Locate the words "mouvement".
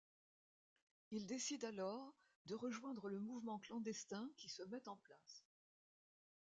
3.19-3.59